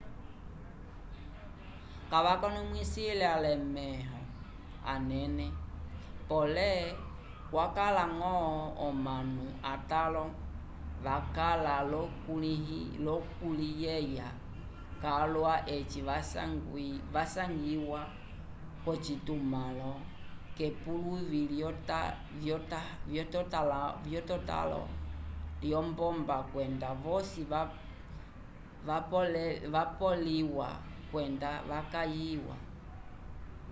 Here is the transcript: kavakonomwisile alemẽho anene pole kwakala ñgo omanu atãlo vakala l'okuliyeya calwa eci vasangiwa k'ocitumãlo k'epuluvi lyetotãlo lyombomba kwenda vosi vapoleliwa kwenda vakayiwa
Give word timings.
kavakonomwisile 2.11 3.25
alemẽho 3.35 4.19
anene 4.93 5.47
pole 6.29 6.69
kwakala 7.51 8.03
ñgo 8.17 8.33
omanu 8.87 9.45
atãlo 9.73 10.25
vakala 11.05 11.75
l'okuliyeya 13.05 14.27
calwa 15.03 15.53
eci 15.75 15.99
vasangiwa 17.13 18.01
k'ocitumãlo 18.83 19.91
k'epuluvi 20.55 21.41
lyetotãlo 24.09 24.81
lyombomba 25.63 26.37
kwenda 26.51 26.89
vosi 27.03 27.41
vapoleliwa 29.73 30.69
kwenda 31.11 31.51
vakayiwa 31.69 32.55